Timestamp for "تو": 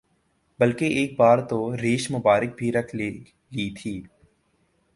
1.49-1.59